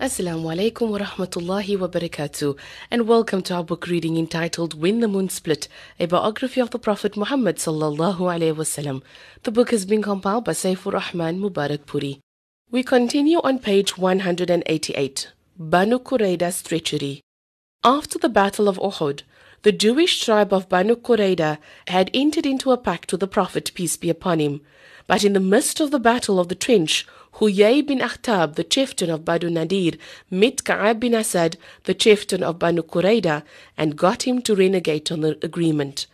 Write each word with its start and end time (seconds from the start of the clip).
Assalamu 0.00 0.54
alaikum 0.54 0.90
wa 0.90 0.98
rahmatullahi 0.98 1.76
wa 1.76 1.88
barakatuh, 1.88 2.56
and 2.88 3.08
welcome 3.08 3.42
to 3.42 3.52
our 3.52 3.64
book 3.64 3.88
reading 3.88 4.16
entitled 4.16 4.80
When 4.80 5.00
the 5.00 5.08
Moon 5.08 5.28
Split, 5.28 5.66
a 5.98 6.06
biography 6.06 6.60
of 6.60 6.70
the 6.70 6.78
Prophet 6.78 7.16
Muhammad 7.16 7.56
sallallahu 7.56 8.18
alaihi 8.18 8.54
wasallam. 8.54 9.02
The 9.42 9.50
book 9.50 9.72
has 9.72 9.84
been 9.84 10.00
compiled 10.00 10.44
by 10.44 10.52
Saifur 10.52 10.92
Rahman 10.92 11.40
Mubarakpuri. 11.40 12.20
We 12.70 12.84
continue 12.84 13.40
on 13.42 13.58
page 13.58 13.98
188, 13.98 15.32
Banu 15.58 15.98
Qurayda's 15.98 16.62
treachery. 16.62 17.20
After 17.82 18.20
the 18.20 18.28
Battle 18.28 18.68
of 18.68 18.78
Uhud, 18.78 19.22
the 19.62 19.72
Jewish 19.72 20.20
tribe 20.20 20.52
of 20.52 20.68
Banu 20.68 20.94
Qurayda 20.94 21.58
had 21.88 22.12
entered 22.14 22.46
into 22.46 22.70
a 22.70 22.78
pact 22.78 23.10
with 23.10 23.18
the 23.18 23.26
Prophet, 23.26 23.72
peace 23.74 23.96
be 23.96 24.10
upon 24.10 24.38
him. 24.38 24.60
But 25.08 25.24
in 25.24 25.32
the 25.32 25.40
midst 25.40 25.80
of 25.80 25.90
the 25.90 25.98
battle 25.98 26.38
of 26.38 26.48
the 26.48 26.54
trench, 26.54 27.04
Huyay 27.38 27.86
bin 27.86 28.00
Akhtab, 28.00 28.56
the 28.56 28.64
chieftain 28.64 29.10
of 29.10 29.24
Banu 29.24 29.48
Nadir, 29.48 29.92
met 30.28 30.64
Ka'ab 30.64 30.98
bin 30.98 31.14
Asad, 31.14 31.56
the 31.84 31.94
chieftain 31.94 32.42
of 32.42 32.58
Banu 32.58 32.82
Qurayda, 32.82 33.44
and 33.76 33.96
got 33.96 34.24
him 34.26 34.42
to 34.42 34.56
renegade 34.56 35.12
on 35.12 35.20
the 35.20 35.38
agreement. 35.40 36.08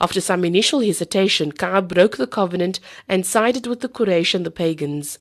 After 0.00 0.20
some 0.20 0.44
initial 0.44 0.78
hesitation, 0.78 1.50
Ka'ab 1.50 1.88
broke 1.88 2.16
the 2.16 2.28
covenant 2.28 2.78
and 3.08 3.26
sided 3.26 3.66
with 3.66 3.80
the 3.80 3.88
Quraysh 3.88 4.36
and 4.36 4.46
the 4.46 4.52
pagans. 4.52 5.18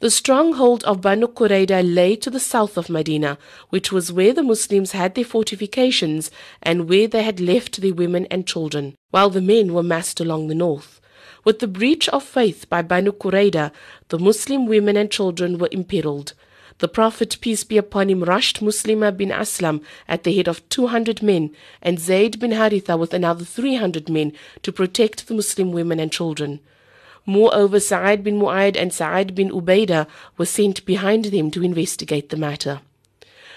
The 0.00 0.10
stronghold 0.10 0.82
of 0.82 1.00
Banu 1.00 1.28
Qurayda 1.28 1.80
lay 1.84 2.16
to 2.16 2.28
the 2.28 2.40
south 2.40 2.76
of 2.76 2.90
Medina, 2.90 3.38
which 3.68 3.92
was 3.92 4.10
where 4.10 4.32
the 4.32 4.42
Muslims 4.42 4.90
had 4.92 5.14
their 5.14 5.24
fortifications 5.24 6.32
and 6.60 6.88
where 6.88 7.06
they 7.06 7.22
had 7.22 7.38
left 7.38 7.80
their 7.80 7.94
women 7.94 8.26
and 8.32 8.48
children, 8.48 8.96
while 9.10 9.30
the 9.30 9.40
men 9.40 9.72
were 9.72 9.84
massed 9.84 10.18
along 10.20 10.48
the 10.48 10.56
north. 10.56 10.97
With 11.44 11.60
the 11.60 11.68
breach 11.68 12.08
of 12.08 12.22
faith 12.24 12.68
by 12.68 12.82
Banu 12.82 13.12
Qurayda, 13.12 13.70
the 14.08 14.18
Muslim 14.18 14.66
women 14.66 14.96
and 14.96 15.10
children 15.10 15.58
were 15.58 15.68
imperiled. 15.70 16.32
The 16.78 16.88
Prophet, 16.88 17.38
peace 17.40 17.64
be 17.64 17.76
upon 17.76 18.08
him, 18.08 18.22
rushed 18.22 18.60
Muslima 18.60 19.16
bin 19.16 19.30
Aslam 19.30 19.80
at 20.06 20.22
the 20.22 20.34
head 20.36 20.46
of 20.46 20.66
200 20.68 21.22
men 21.22 21.50
and 21.82 21.98
Zayd 21.98 22.38
bin 22.38 22.52
Haritha 22.52 22.96
with 22.96 23.12
another 23.12 23.44
300 23.44 24.08
men 24.08 24.32
to 24.62 24.70
protect 24.70 25.26
the 25.26 25.34
Muslim 25.34 25.72
women 25.72 25.98
and 25.98 26.12
children. 26.12 26.60
Moreover, 27.26 27.80
Sa'ad 27.80 28.22
bin 28.22 28.38
Mu'adh 28.38 28.76
and 28.76 28.92
Sa'ad 28.92 29.34
bin 29.34 29.50
Ubadah 29.50 30.06
were 30.36 30.46
sent 30.46 30.86
behind 30.86 31.26
them 31.26 31.50
to 31.50 31.64
investigate 31.64 32.30
the 32.30 32.36
matter. 32.36 32.80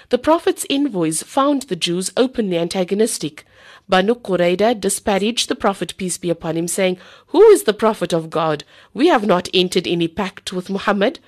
The 0.10 0.18
Prophet's 0.18 0.66
envoys 0.70 1.24
found 1.24 1.64
the 1.64 1.76
Jews 1.76 2.12
openly 2.18 2.58
antagonistic. 2.58 3.46
Banu 3.92 4.16
Qurayda 4.16 4.80
disparaged 4.80 5.50
the 5.50 5.56
Prophet, 5.56 5.98
peace 5.98 6.18
be 6.18 6.30
upon 6.30 6.56
him, 6.56 6.70
saying, 6.70 6.98
Who 7.28 7.42
is 7.50 7.64
the 7.64 7.74
Prophet 7.74 8.14
of 8.14 8.30
God? 8.30 8.64
We 8.94 9.08
have 9.08 9.28
not 9.28 9.50
entered 9.54 9.86
any 9.86 10.08
pact 10.08 10.54
with 10.54 10.70
Muhammad. 10.70 11.20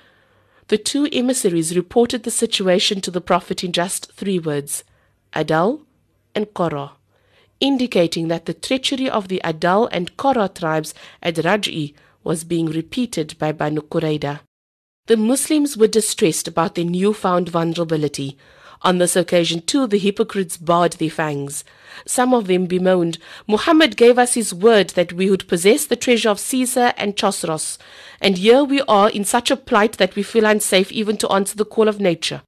The 0.70 0.78
two 0.78 1.10
emissaries 1.12 1.76
reported 1.76 2.24
the 2.24 2.32
situation 2.32 3.02
to 3.02 3.12
the 3.12 3.20
Prophet 3.20 3.66
in 3.66 3.74
just 3.74 4.14
three 4.14 4.40
words, 4.40 4.86
Adal 5.36 5.82
and 6.34 6.46
Qara, 6.54 6.92
indicating 7.60 8.30
that 8.30 8.46
the 8.46 8.54
treachery 8.54 9.10
of 9.10 9.28
the 9.28 9.42
Adal 9.44 9.90
and 9.92 10.16
Qara 10.16 10.48
tribes 10.48 10.94
at 11.22 11.36
Raj'i 11.36 11.94
was 12.24 12.46
being 12.46 12.68
repeated 12.68 13.38
by 13.38 13.52
Banu 13.52 13.82
Qurayda. 13.82 14.40
The 15.08 15.18
Muslims 15.18 15.76
were 15.76 15.88
distressed 15.90 16.48
about 16.48 16.76
their 16.76 16.86
newfound 16.86 17.50
vulnerability. 17.50 18.38
On 18.84 18.98
this 18.98 19.16
occasion, 19.16 19.62
too, 19.62 19.88
the 19.88 19.98
hypocrites 19.98 20.58
bared 20.58 20.94
their 20.94 21.10
fangs. 21.10 21.64
Some 22.06 22.34
of 22.34 22.48
them 22.48 22.66
bemoaned, 22.66 23.18
Muhammad 23.48 23.96
gave 23.96 24.20
us 24.20 24.34
his 24.34 24.54
word 24.54 24.90
that 24.90 25.14
we 25.14 25.30
would 25.30 25.48
possess 25.48 25.86
the 25.86 25.96
treasure 25.96 26.30
of 26.30 26.40
Caesar 26.40 26.94
and 26.98 27.16
Chosroes, 27.16 27.80
and 28.20 28.38
here 28.38 28.64
we 28.64 28.82
are 28.82 29.10
in 29.10 29.24
such 29.24 29.50
a 29.50 29.56
plight 29.56 29.94
that 29.94 30.16
we 30.16 30.24
feel 30.24 30.46
unsafe 30.46 30.92
even 30.92 31.16
to 31.18 31.30
answer 31.30 31.56
the 31.56 31.64
call 31.64 31.88
of 31.88 32.02
nature. 32.02 32.42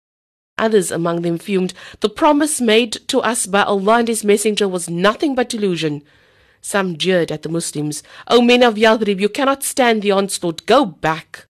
Others 0.58 0.92
among 0.92 1.22
them 1.22 1.38
fumed, 1.38 1.74
The 2.02 2.10
promise 2.10 2.60
made 2.60 2.94
to 3.08 3.20
us 3.20 3.46
by 3.46 3.64
Allah 3.64 4.00
and 4.00 4.08
His 4.08 4.24
Messenger 4.24 4.68
was 4.68 4.90
nothing 4.90 5.36
but 5.36 5.54
illusion. 5.54 6.02
Some 6.62 6.98
jeered 6.98 7.32
at 7.32 7.44
the 7.44 7.50
Muslims, 7.50 8.04
O 8.28 8.42
men 8.42 8.64
of 8.64 8.76
Yathrib, 8.76 9.22
you 9.22 9.30
cannot 9.30 9.64
stand 9.64 10.02
the 10.02 10.12
onslaught, 10.12 10.66
go 10.66 10.86
back. 10.86 11.48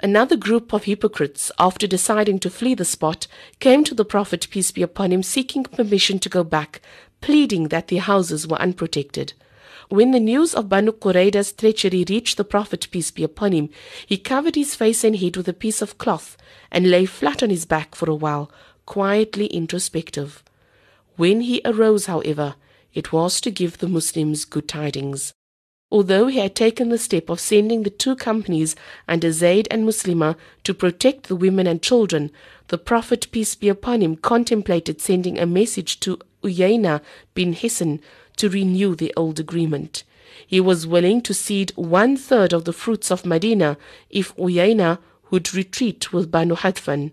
Another 0.00 0.36
group 0.36 0.74
of 0.74 0.84
hypocrites, 0.84 1.50
after 1.58 1.86
deciding 1.86 2.38
to 2.40 2.50
flee 2.50 2.74
the 2.74 2.84
spot, 2.84 3.26
came 3.60 3.82
to 3.84 3.94
the 3.94 4.04
Prophet, 4.04 4.46
peace 4.50 4.70
be 4.70 4.82
upon 4.82 5.10
him, 5.10 5.22
seeking 5.22 5.64
permission 5.64 6.18
to 6.18 6.28
go 6.28 6.44
back, 6.44 6.82
pleading 7.22 7.68
that 7.68 7.88
their 7.88 8.02
houses 8.02 8.46
were 8.46 8.60
unprotected. 8.60 9.32
When 9.88 10.10
the 10.10 10.20
news 10.20 10.54
of 10.54 10.68
Banu 10.68 10.92
Qurayda's 10.92 11.52
treachery 11.52 12.04
reached 12.08 12.36
the 12.36 12.44
Prophet, 12.44 12.88
peace 12.90 13.10
be 13.10 13.22
upon 13.22 13.52
him, 13.52 13.70
he 14.04 14.18
covered 14.18 14.54
his 14.54 14.74
face 14.74 15.02
and 15.02 15.16
head 15.16 15.36
with 15.36 15.48
a 15.48 15.54
piece 15.54 15.80
of 15.80 15.96
cloth 15.96 16.36
and 16.70 16.90
lay 16.90 17.06
flat 17.06 17.42
on 17.42 17.48
his 17.48 17.64
back 17.64 17.94
for 17.94 18.10
a 18.10 18.14
while, 18.14 18.50
quietly 18.84 19.46
introspective. 19.46 20.44
When 21.16 21.40
he 21.40 21.62
arose, 21.64 22.04
however, 22.04 22.56
it 22.92 23.12
was 23.12 23.40
to 23.40 23.50
give 23.50 23.78
the 23.78 23.88
Muslims 23.88 24.44
good 24.44 24.68
tidings. 24.68 25.32
Although 25.90 26.26
he 26.26 26.38
had 26.40 26.56
taken 26.56 26.88
the 26.88 26.98
step 26.98 27.28
of 27.28 27.38
sending 27.38 27.82
the 27.82 27.90
two 27.90 28.16
companies 28.16 28.74
under 29.06 29.30
Zayd 29.30 29.68
and 29.70 29.84
Muslima 29.84 30.36
to 30.64 30.74
protect 30.74 31.28
the 31.28 31.36
women 31.36 31.66
and 31.66 31.80
children, 31.80 32.32
the 32.68 32.78
Prophet, 32.78 33.28
peace 33.30 33.54
be 33.54 33.68
upon 33.68 34.02
him, 34.02 34.16
contemplated 34.16 35.00
sending 35.00 35.38
a 35.38 35.46
message 35.46 36.00
to 36.00 36.18
Uyayna 36.42 37.00
bin 37.34 37.54
Hisn 37.54 38.00
to 38.36 38.48
renew 38.48 38.96
the 38.96 39.14
old 39.16 39.38
agreement. 39.38 40.02
He 40.46 40.60
was 40.60 40.86
willing 40.86 41.22
to 41.22 41.32
cede 41.32 41.72
one 41.76 42.16
third 42.16 42.52
of 42.52 42.64
the 42.64 42.72
fruits 42.72 43.10
of 43.10 43.24
Medina 43.24 43.78
if 44.10 44.34
Uyayna 44.36 44.98
would 45.30 45.54
retreat 45.54 46.12
with 46.12 46.30
Banu 46.30 46.56
Ghatfan. 46.56 47.12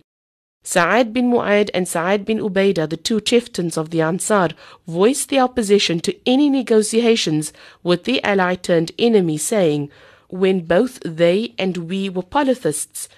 Sa'ad 0.66 1.12
bin 1.12 1.30
Mu'adh 1.30 1.70
and 1.74 1.86
Sa'ad 1.86 2.24
bin 2.24 2.40
Ubadah, 2.40 2.90
the 2.90 2.96
two 2.96 3.20
chieftains 3.20 3.78
of 3.78 3.90
the 3.90 4.00
Ansar, 4.00 4.52
voiced 4.88 5.28
their 5.28 5.44
opposition 5.44 6.00
to 6.00 6.16
any 6.26 6.50
negotiations 6.50 7.52
with 7.84 8.06
the 8.06 8.24
ally 8.24 8.56
turned 8.56 8.94
enemy, 8.98 9.38
saying, 9.38 9.92
When 10.30 10.62
both 10.62 11.02
they 11.04 11.54
and 11.60 11.90
we 11.90 12.10
were 12.10 12.24
polytheists, 12.24 13.10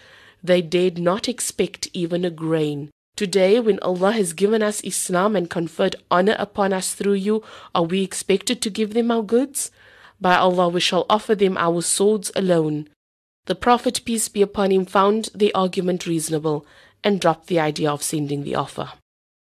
they 0.44 0.64
dared 0.64 0.98
not 0.98 1.30
expect 1.30 1.88
even 1.94 2.26
a 2.26 2.32
grain. 2.32 2.90
Today, 3.16 3.60
when 3.60 3.80
Allah 3.80 4.14
has 4.14 4.34
given 4.34 4.64
us 4.64 4.84
Islam 4.84 5.36
and 5.36 5.48
conferred 5.48 5.96
honor 6.10 6.36
upon 6.40 6.74
us 6.74 6.96
through 6.96 7.14
you, 7.14 7.44
are 7.76 7.84
we 7.84 8.02
expected 8.02 8.60
to 8.64 8.72
give 8.72 8.96
them 8.96 9.12
our 9.12 9.24
goods? 9.24 9.70
By 10.20 10.36
Allah, 10.36 10.70
we 10.70 10.80
shall 10.80 11.06
offer 11.10 11.36
them 11.36 11.58
our 11.58 11.84
swords 11.84 12.32
alone. 12.36 12.90
The 13.46 13.56
Prophet, 13.56 14.02
peace 14.04 14.28
be 14.30 14.42
upon 14.42 14.72
him, 14.72 14.86
found 14.86 15.30
the 15.36 15.54
argument 15.54 16.08
reasonable 16.08 16.66
and 17.06 17.22
dropped 17.22 17.48
the 17.48 17.60
idea 17.60 17.90
of 17.90 18.04
sending 18.04 18.44
the 18.44 18.56
offer. 18.56 18.94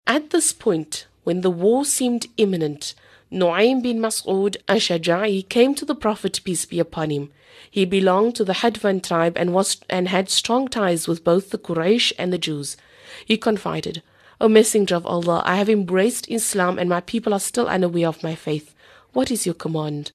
At 0.08 0.30
this 0.30 0.54
point, 0.54 1.08
when 1.24 1.42
the 1.42 1.50
war 1.50 1.84
seemed 1.84 2.28
imminent, 2.38 2.94
Nu'aym 3.32 3.82
bin 3.82 4.00
Mas'ud 4.00 4.56
Ashajai 4.68 5.50
came 5.50 5.76
to 5.76 5.86
the 5.86 5.96
Prophet, 5.96 6.40
peace 6.44 6.66
be 6.66 6.80
upon 6.80 7.09
him. 7.09 7.32
He 7.70 7.86
belonged 7.86 8.36
to 8.36 8.46
the 8.46 8.54
Ghatfan 8.54 9.04
tribe 9.04 9.38
and, 9.38 9.54
was, 9.54 9.82
and 9.90 10.08
had 10.08 10.30
strong 10.30 10.68
ties 10.68 11.08
with 11.08 11.24
both 11.24 11.50
the 11.50 11.58
Quraysh 11.58 12.14
and 12.18 12.32
the 12.32 12.38
Jews. 12.38 12.78
He 13.26 13.38
confided, 13.38 14.02
O 14.40 14.48
Messenger 14.48 14.96
of 14.96 15.06
Allah, 15.06 15.42
I 15.46 15.58
have 15.58 15.70
embraced 15.70 16.30
Islam 16.30 16.80
and 16.80 16.90
my 16.90 17.02
people 17.02 17.34
are 17.34 17.40
still 17.40 17.68
unaware 17.68 18.08
of 18.08 18.24
my 18.24 18.36
faith. 18.36 18.74
What 19.14 19.30
is 19.30 19.46
your 19.46 19.56
command? 19.56 20.12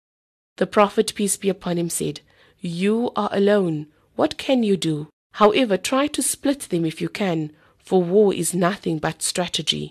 The 0.56 0.66
Prophet, 0.66 1.12
peace 1.14 1.36
be 1.36 1.48
upon 1.48 1.78
him, 1.78 1.90
said, 1.90 2.20
You 2.60 3.12
are 3.16 3.28
alone. 3.32 3.88
What 4.16 4.38
can 4.38 4.62
you 4.62 4.76
do? 4.76 5.08
However, 5.38 5.76
try 5.76 6.06
to 6.08 6.22
split 6.22 6.60
them 6.70 6.84
if 6.84 7.00
you 7.00 7.08
can, 7.08 7.50
for 7.78 8.00
war 8.00 8.32
is 8.32 8.54
nothing 8.54 8.98
but 8.98 9.20
strategy. 9.20 9.90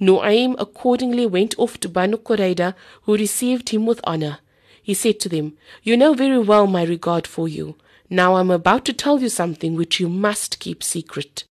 Nu'aym 0.00 0.56
accordingly 0.58 1.26
went 1.26 1.54
off 1.58 1.78
to 1.80 1.88
Banu 1.88 2.16
Qurayda, 2.16 2.74
who 3.02 3.14
received 3.14 3.68
him 3.68 3.84
with 3.84 4.00
honor. 4.04 4.38
He 4.82 4.94
said 4.94 5.20
to 5.20 5.28
them, 5.28 5.58
You 5.82 5.98
know 5.98 6.14
very 6.14 6.38
well 6.38 6.66
my 6.66 6.82
regard 6.82 7.26
for 7.26 7.46
you. 7.46 7.76
Now 8.08 8.36
I 8.36 8.40
am 8.40 8.50
about 8.50 8.86
to 8.86 8.94
tell 8.94 9.20
you 9.20 9.28
something 9.28 9.76
which 9.76 10.00
you 10.00 10.08
must 10.08 10.58
keep 10.60 10.82
secret. 10.82 11.44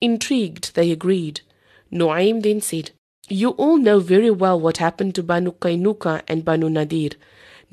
Intrigued, 0.00 0.74
they 0.74 0.90
agreed. 0.90 1.42
Nu'aym 1.92 2.42
then 2.42 2.60
said, 2.60 2.90
You 3.28 3.50
all 3.50 3.76
know 3.76 4.00
very 4.00 4.32
well 4.32 4.58
what 4.58 4.78
happened 4.78 5.14
to 5.14 5.22
Banu 5.22 5.52
Qaynuqa 5.52 6.22
and 6.26 6.44
Banu 6.44 6.68
Nadir. 6.68 7.10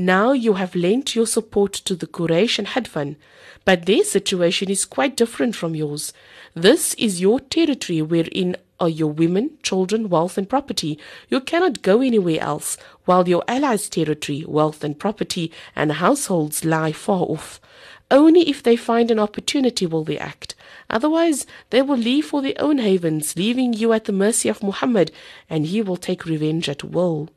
Now 0.02 0.32
you 0.32 0.54
have 0.54 0.74
lent 0.74 1.16
your 1.16 1.28
support 1.28 1.74
to 1.74 1.96
the 1.96 2.08
Quraysh 2.08 2.58
and 2.58 2.68
Ghatfan, 2.68 3.18
but 3.66 3.86
their 3.86 4.04
situation 4.04 4.68
is 4.68 4.84
quite 4.84 5.16
different 5.16 5.56
from 5.56 5.76
yours. 5.76 6.12
This 6.56 6.96
is 6.96 7.22
your 7.22 7.40
territory 7.40 8.02
wherein 8.02 8.56
are 8.80 8.90
your 8.90 9.12
women, 9.12 9.60
children, 9.62 10.10
wealth, 10.10 10.40
and 10.40 10.50
property. 10.50 10.98
You 11.30 11.40
cannot 11.40 11.84
go 11.84 12.02
anywhere 12.02 12.40
else, 12.40 12.78
while 13.06 13.30
your 13.30 13.44
allies' 13.48 13.90
territory, 13.90 14.44
wealth, 14.48 14.84
and 14.84 14.98
property, 14.98 15.52
and 15.76 15.92
households 15.92 16.66
lie 16.66 16.94
far 16.94 17.22
off. 17.22 17.62
Only 18.10 18.50
if 18.50 18.64
they 18.64 18.76
find 18.76 19.12
an 19.12 19.20
opportunity 19.20 19.86
will 19.86 20.04
they 20.04 20.18
act. 20.18 20.56
Otherwise, 20.90 21.46
they 21.70 21.84
will 21.84 21.96
leave 21.96 22.26
for 22.26 22.42
their 22.42 22.56
own 22.58 22.80
havens, 22.80 23.36
leaving 23.36 23.74
you 23.74 23.94
at 23.94 24.06
the 24.06 24.12
mercy 24.12 24.50
of 24.50 24.64
Muhammad, 24.64 25.12
and 25.48 25.68
he 25.68 25.80
will 25.84 25.96
take 25.96 26.26
revenge 26.26 26.68
at 26.68 26.84
will. 26.84 27.30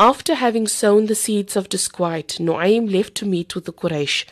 After 0.00 0.36
having 0.36 0.66
sown 0.66 1.06
the 1.06 1.14
seeds 1.14 1.56
of 1.56 1.68
disquiet, 1.68 2.38
Nu'aym 2.40 2.90
left 2.90 3.14
to 3.16 3.26
meet 3.26 3.54
with 3.54 3.66
the 3.66 3.72
Quraysh. 3.74 4.24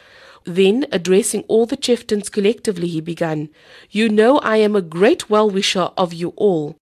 Then, 0.45 0.87
addressing 0.91 1.43
all 1.43 1.67
the 1.67 1.77
chieftains 1.77 2.31
collectively, 2.31 2.89
he 2.89 3.03
began, 3.03 3.51
You 3.91 4.09
know 4.09 4.39
I 4.39 4.57
am 4.57 4.75
a 4.75 4.81
great 4.81 5.29
well 5.29 5.51
wisher 5.51 5.91
of 5.99 6.15
you 6.15 6.33
all. 6.37 6.77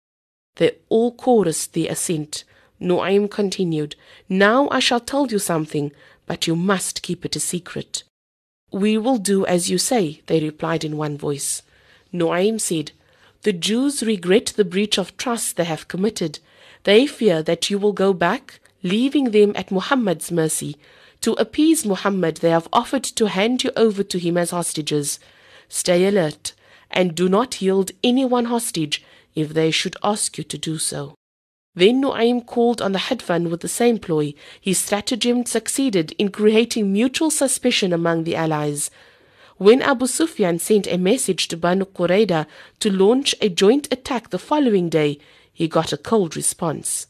They 0.58 0.74
all 0.88 1.16
chorused 1.16 1.74
their 1.74 1.92
assent. 1.92 2.44
Nu'aym 2.80 3.28
continued, 3.28 3.96
Now 4.30 4.70
I 4.70 4.82
shall 4.82 5.00
tell 5.00 5.26
you 5.26 5.40
something, 5.40 5.92
but 6.28 6.46
you 6.46 6.56
must 6.56 7.02
keep 7.02 7.26
it 7.26 7.36
a 7.36 7.40
secret. 7.40 8.04
We 8.72 9.00
will 9.00 9.18
do 9.18 9.48
as 9.48 9.68
you 9.68 9.80
say, 9.80 10.22
they 10.28 10.40
replied 10.42 10.84
in 10.84 10.96
one 10.96 11.18
voice. 11.18 11.64
Nu'aym 12.14 12.62
said, 12.62 12.92
The 13.42 13.54
Jews 13.54 14.04
regret 14.04 14.54
the 14.56 14.64
breach 14.64 15.00
of 15.00 15.18
trust 15.18 15.58
they 15.58 15.64
have 15.64 15.88
committed. 15.88 16.38
They 16.84 17.08
fear 17.08 17.42
that 17.42 17.72
you 17.72 17.80
will 17.80 17.94
go 17.94 18.14
back, 18.14 18.60
leaving 18.86 19.32
them 19.32 19.52
at 19.56 19.72
Muhammad's 19.72 20.32
mercy. 20.32 20.78
To 21.22 21.34
appease 21.34 21.88
Muhammad, 21.88 22.38
they 22.38 22.52
have 22.52 22.70
offered 22.72 23.04
to 23.04 23.28
hand 23.30 23.64
you 23.64 23.72
over 23.76 24.04
to 24.04 24.20
him 24.20 24.38
as 24.38 24.52
hostages. 24.52 25.20
Stay 25.68 26.06
alert 26.06 26.54
and 26.92 27.16
do 27.16 27.28
not 27.28 27.64
yield 27.64 27.90
anyone 28.04 28.46
hostage 28.46 29.04
if 29.34 29.54
they 29.56 29.72
should 29.72 29.98
ask 30.04 30.38
you 30.38 30.44
to 30.44 30.58
do 30.60 30.78
so. 30.78 31.16
Then 31.74 32.00
Nu'aym 32.00 32.46
called 32.46 32.80
on 32.80 32.92
the 32.92 33.00
Ghatfan 33.00 33.50
with 33.50 33.62
the 33.62 33.68
same 33.68 33.98
ploy. 33.98 34.36
His 34.62 34.78
stratagem 34.78 35.48
succeeded 35.48 36.12
in 36.20 36.30
creating 36.30 36.94
mutual 36.94 37.32
suspicion 37.32 37.92
among 37.92 38.24
the 38.24 38.36
allies. 38.36 38.92
When 39.58 39.82
Abu 39.82 40.06
Sufyan 40.06 40.60
sent 40.60 40.86
a 40.86 41.00
message 41.00 41.48
to 41.48 41.58
Banu 41.58 41.86
Qurayda 41.86 42.46
to 42.82 42.92
launch 42.92 43.34
a 43.42 43.50
joint 43.50 43.92
attack 43.92 44.30
the 44.30 44.38
following 44.38 44.90
day, 44.90 45.18
he 45.52 45.68
got 45.68 45.92
a 45.92 45.98
cold 45.98 46.36
response. 46.36 47.08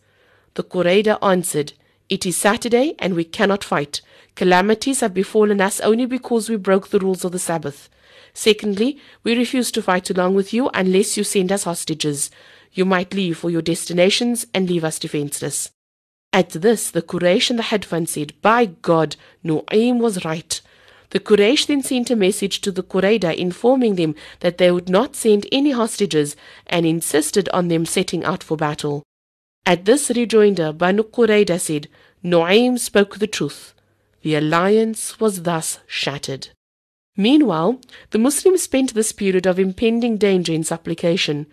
The 0.55 0.63
Qurayda 0.63 1.17
answered, 1.21 1.73
It 2.07 2.25
is 2.25 2.37
Saturday 2.37 2.95
and 2.97 3.13
we 3.13 3.25
cannot 3.25 3.61
fight. 3.61 3.99
Calamities 4.35 5.01
have 5.01 5.13
befallen 5.13 5.59
us 5.59 5.81
only 5.81 6.05
because 6.05 6.49
we 6.49 6.55
broke 6.55 6.89
the 6.89 6.99
rules 6.99 7.25
of 7.25 7.33
the 7.33 7.39
Sabbath. 7.39 7.89
Secondly, 8.33 8.97
we 9.23 9.37
refuse 9.37 9.69
to 9.71 9.81
fight 9.81 10.09
along 10.09 10.35
with 10.35 10.53
you 10.53 10.69
unless 10.73 11.17
you 11.17 11.25
send 11.25 11.51
us 11.51 11.65
hostages. 11.65 12.31
You 12.71 12.85
might 12.85 13.13
leave 13.13 13.37
for 13.37 13.49
your 13.49 13.61
destinations 13.61 14.45
and 14.53 14.69
leave 14.69 14.85
us 14.85 14.97
defenseless. 14.97 15.71
At 16.31 16.51
this, 16.51 16.89
the 16.89 17.01
Quraysh 17.01 17.49
and 17.49 17.59
the 17.59 17.63
Ghatfan 17.63 18.07
said, 18.07 18.33
By 18.41 18.65
God, 18.65 19.17
Nu'aym 19.43 19.99
was 19.99 20.23
right. 20.23 20.61
The 21.09 21.19
Quraysh 21.19 21.67
then 21.67 21.83
sent 21.83 22.09
a 22.11 22.15
message 22.15 22.61
to 22.61 22.71
the 22.71 22.83
Qurayda 22.83 23.35
informing 23.35 23.95
them 23.95 24.15
that 24.39 24.57
they 24.57 24.71
would 24.71 24.87
not 24.87 25.17
send 25.17 25.47
any 25.51 25.71
hostages 25.71 26.37
and 26.67 26.85
insisted 26.85 27.49
on 27.49 27.67
them 27.67 27.85
setting 27.85 28.23
out 28.23 28.41
for 28.41 28.55
battle. 28.55 29.03
At 29.67 29.85
this 29.85 30.11
rejoinder, 30.11 30.71
Banu 30.71 31.03
Qurayda 31.03 31.59
said, 31.59 31.87
Nu'aym 32.23 32.77
spoke 32.77 33.17
the 33.17 33.25
truth. 33.27 33.73
The 34.21 34.35
alliance 34.35 35.19
was 35.19 35.41
thus 35.41 35.79
shattered. 35.87 36.49
Meanwhile, 37.17 37.79
the 38.11 38.19
Muslims 38.19 38.61
spent 38.61 38.93
this 38.93 39.11
period 39.11 39.47
of 39.47 39.57
impending 39.57 40.17
danger 40.17 40.53
in 40.53 40.63
supplication. 40.63 41.47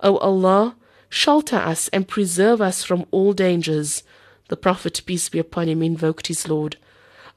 O 0.00 0.16
Allah, 0.16 0.74
shelter 1.08 1.56
us 1.56 1.86
and 1.88 2.08
preserve 2.08 2.60
us 2.60 2.82
from 2.82 3.06
all 3.12 3.32
dangers. 3.32 4.02
The 4.48 4.56
Prophet, 4.56 5.00
peace 5.06 5.28
be 5.28 5.38
upon 5.38 5.68
him, 5.68 5.82
invoked 5.82 6.26
his 6.26 6.48
Lord. 6.48 6.76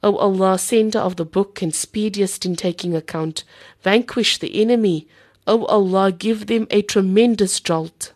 O 0.02 0.16
Allah, 0.16 0.58
sender 0.58 0.98
of 0.98 1.14
the 1.16 1.24
book 1.24 1.62
and 1.62 1.72
speediest 1.72 2.44
in 2.44 2.56
taking 2.56 2.96
account, 2.96 3.44
vanquish 3.82 4.38
the 4.38 4.60
enemy. 4.60 5.06
O 5.46 5.64
Allah, 5.66 6.10
give 6.10 6.46
them 6.46 6.66
a 6.70 6.82
tremendous 6.82 7.60
jolt. 7.60 8.12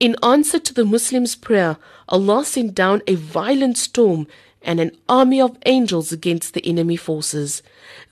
In 0.00 0.14
answer 0.22 0.60
to 0.60 0.72
the 0.72 0.84
Muslims' 0.84 1.34
prayer, 1.34 1.76
Allah 2.08 2.44
sent 2.44 2.74
down 2.74 3.02
a 3.08 3.16
violent 3.16 3.76
storm 3.76 4.28
and 4.62 4.78
an 4.78 4.96
army 5.08 5.40
of 5.40 5.58
angels 5.66 6.12
against 6.12 6.54
the 6.54 6.64
enemy 6.64 6.96
forces. 6.96 7.62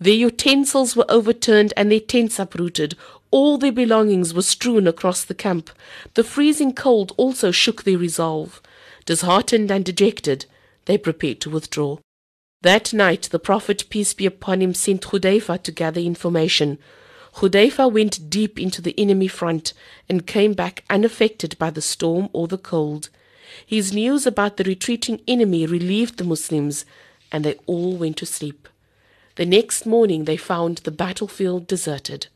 Their 0.01 0.15
utensils 0.15 0.97
were 0.97 1.09
overturned 1.09 1.73
and 1.77 1.91
their 1.91 2.01
tents 2.01 2.41
uprooted. 2.41 2.97
All 3.31 3.57
their 3.57 3.73
belongings 3.73 4.35
were 4.35 4.43
strewn 4.43 4.89
across 4.89 5.23
the 5.23 5.35
camp. 5.35 5.71
The 6.15 6.25
freezing 6.25 6.73
cold 6.73 7.13
also 7.17 7.53
shook 7.53 7.85
their 7.85 7.99
resolve. 7.99 8.61
Disheartened 9.05 9.71
and 9.71 9.85
dejected, 9.85 10.47
they 10.87 10.99
prepared 10.99 11.41
to 11.43 11.51
withdraw. 11.51 11.99
That 12.63 12.93
night 12.93 13.29
the 13.31 13.39
Prophet, 13.39 13.85
peace 13.91 14.13
be 14.13 14.27
upon 14.27 14.61
him, 14.61 14.75
sent 14.75 15.03
Hudayfa 15.03 15.63
to 15.63 15.71
gather 15.71 16.01
information. 16.01 16.79
Hudayfa 17.37 17.93
went 17.93 18.31
deep 18.31 18.59
into 18.59 18.81
the 18.81 18.99
enemy 18.99 19.29
front 19.29 19.75
and 20.09 20.27
came 20.27 20.55
back 20.55 20.85
unaffected 20.89 21.59
by 21.59 21.69
the 21.69 21.83
storm 21.83 22.31
or 22.33 22.49
the 22.49 22.57
cold. 22.57 23.11
His 23.67 23.93
news 23.93 24.27
about 24.27 24.57
the 24.57 24.65
retreating 24.65 25.21
enemy 25.29 25.67
relieved 25.67 26.17
the 26.17 26.25
Muslims, 26.25 26.87
and 27.31 27.45
they 27.45 27.57
all 27.67 27.95
went 27.95 28.17
to 28.19 28.27
sleep. 28.27 28.67
The 29.35 29.45
next 29.45 29.85
morning 29.85 30.25
they 30.25 30.39
found 30.39 30.79
the 30.79 30.91
battlefield 30.91 31.67
deserted. 31.67 32.29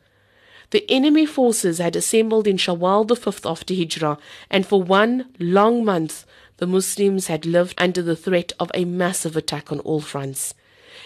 The 0.68 0.84
enemy 0.90 1.24
forces 1.24 1.78
had 1.78 1.96
assembled 1.96 2.46
in 2.46 2.58
Shawwal 2.58 3.08
the 3.08 3.16
fifth 3.16 3.46
after 3.46 3.72
Hijrah, 3.72 4.18
and 4.50 4.66
for 4.66 4.82
one 4.82 5.30
long 5.38 5.82
month 5.82 6.26
the 6.58 6.66
Muslims 6.66 7.28
had 7.28 7.46
lived 7.46 7.74
under 7.78 8.02
the 8.02 8.16
threat 8.16 8.52
of 8.60 8.70
a 8.74 8.84
massive 8.84 9.34
attack 9.34 9.72
on 9.72 9.80
all 9.80 10.02
fronts. 10.02 10.52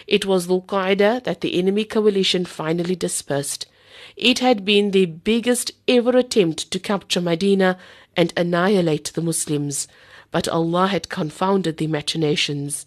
It 0.05 0.25
was 0.25 0.47
Dhul 0.47 0.65
Qaeda 0.65 1.23
that 1.23 1.39
the 1.39 1.57
enemy 1.57 1.85
coalition 1.85 2.43
finally 2.43 2.97
dispersed. 2.97 3.67
It 4.15 4.39
had 4.39 4.63
been 4.63 4.91
the 4.91 5.05
biggest 5.05 5.71
ever 5.87 6.17
attempt 6.17 6.71
to 6.71 6.79
capture 6.79 7.19
Medina 7.19 7.77
and 8.15 8.31
annihilate 8.37 9.11
the 9.13 9.21
Muslims, 9.21 9.89
but 10.31 10.47
Allah 10.47 10.87
had 10.87 11.09
confounded 11.09 11.77
the 11.77 11.87
machinations. 11.87 12.85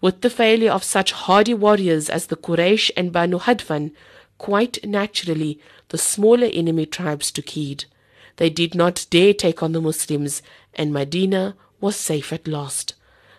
With 0.00 0.20
the 0.20 0.30
failure 0.30 0.70
of 0.70 0.84
such 0.84 1.10
hardy 1.10 1.54
warriors 1.54 2.08
as 2.08 2.26
the 2.26 2.36
Quraysh 2.36 2.90
and 2.96 3.12
Banu 3.12 3.40
Ghatfan, 3.40 3.92
quite 4.38 4.84
naturally 4.84 5.58
the 5.88 5.98
smaller 5.98 6.48
enemy 6.52 6.86
tribes 6.86 7.32
took 7.32 7.48
heed. 7.48 7.86
They 8.36 8.50
did 8.50 8.76
not 8.76 9.06
dare 9.10 9.34
take 9.34 9.62
on 9.62 9.72
the 9.72 9.80
Muslims, 9.80 10.40
and 10.74 10.92
Medina 10.92 11.56
was 11.80 11.96
safe 11.96 12.32
at 12.32 12.46
last. 12.46 12.94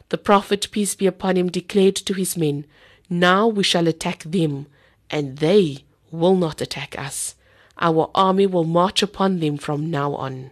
The 0.10 0.18
Prophet, 0.18 0.68
peace 0.72 0.96
be 0.96 1.08
upon 1.08 1.38
him, 1.38 1.50
declared 1.50 1.96
to 1.96 2.14
his 2.14 2.36
men, 2.36 2.66
Now 3.10 3.48
we 3.48 3.64
shall 3.64 3.88
attack 3.88 4.24
them, 4.24 4.68
and 5.10 5.38
they 5.38 5.86
will 6.20 6.36
not 6.36 6.62
attack 6.62 6.98
us. 6.98 7.36
Our 7.80 8.10
army 8.16 8.48
will 8.48 8.64
march 8.64 9.04
upon 9.04 9.40
them 9.40 9.58
from 9.58 9.90
now 9.90 10.16
on. 10.16 10.52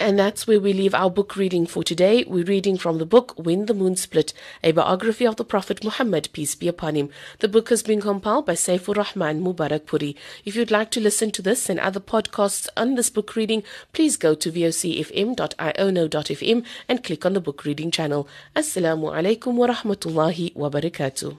And 0.00 0.18
that's 0.18 0.48
where 0.48 0.58
we 0.58 0.72
leave 0.72 0.92
our 0.92 1.08
book 1.08 1.36
reading 1.36 1.66
for 1.66 1.84
today. 1.84 2.24
We're 2.26 2.42
reading 2.42 2.76
from 2.76 2.98
the 2.98 3.06
book 3.06 3.32
When 3.36 3.66
the 3.66 3.74
Moon 3.74 3.94
Split, 3.94 4.34
a 4.64 4.72
biography 4.72 5.24
of 5.24 5.36
the 5.36 5.44
Prophet 5.44 5.84
Muhammad, 5.84 6.30
peace 6.32 6.56
be 6.56 6.66
upon 6.66 6.96
him. 6.96 7.10
The 7.38 7.46
book 7.46 7.68
has 7.68 7.84
been 7.84 8.00
compiled 8.00 8.44
by 8.44 8.54
Saifur 8.54 8.96
Rahman 8.96 9.44
Mubarakpuri. 9.44 10.16
If 10.44 10.56
you'd 10.56 10.72
like 10.72 10.90
to 10.92 11.00
listen 11.00 11.30
to 11.30 11.42
this 11.42 11.70
and 11.70 11.78
other 11.78 12.00
podcasts 12.00 12.66
on 12.76 12.96
this 12.96 13.08
book 13.08 13.36
reading, 13.36 13.62
please 13.92 14.16
go 14.16 14.34
to 14.34 14.50
vocfm.iono.fm 14.50 16.64
and 16.88 17.04
click 17.04 17.24
on 17.24 17.34
the 17.34 17.40
book 17.40 17.64
reading 17.64 17.92
channel. 17.92 18.26
Assalamu 18.56 19.14
alaikum 19.14 19.54
wa 19.54 19.68
rahmatullahi 19.68 20.56
wa 20.56 20.70
barakatuh. 20.70 21.36